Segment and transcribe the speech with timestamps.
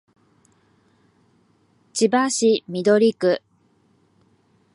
[1.93, 3.43] 千葉市緑区